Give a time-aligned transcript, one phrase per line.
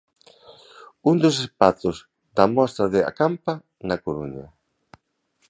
[1.11, 1.97] Un dos espazos
[2.35, 3.53] da mostra de Acampa
[3.87, 4.47] na Coruña.